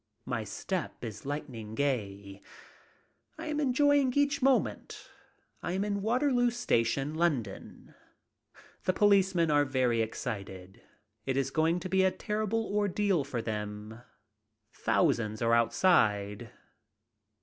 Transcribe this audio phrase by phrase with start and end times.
[0.25, 2.41] My step is lightning gay.
[3.37, 5.07] I am enjoying each moment.
[5.61, 7.93] I am in Waterloo station, London.
[8.85, 10.81] The policemen are very excited.
[11.27, 14.01] It is going to be a ter rible ordeal for them.
[14.73, 16.49] Thousands are outside.